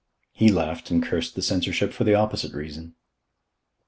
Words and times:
He 0.33 0.49
laughed 0.51 0.89
and 0.89 1.03
cursed 1.03 1.35
the 1.35 1.43
censorship 1.43 1.93
for 1.93 2.05
the 2.05 2.15
opposite 2.15 2.53
reason. 2.53 2.95